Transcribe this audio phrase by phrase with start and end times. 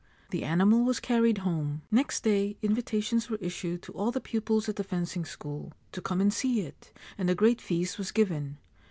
[0.31, 1.83] The animal was carried home.
[1.91, 6.19] Next day invitations were issued to all the pupils at the fencing school to come
[6.19, 8.57] and see it, and a great feast was given.